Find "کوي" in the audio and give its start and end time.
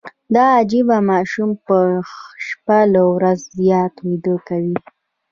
4.47-4.77